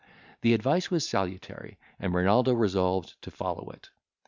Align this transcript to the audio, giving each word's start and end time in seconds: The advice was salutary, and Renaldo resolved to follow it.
The 0.41 0.55
advice 0.55 0.89
was 0.89 1.07
salutary, 1.07 1.77
and 1.99 2.11
Renaldo 2.11 2.53
resolved 2.55 3.21
to 3.21 3.29
follow 3.29 3.69
it. 3.69 3.91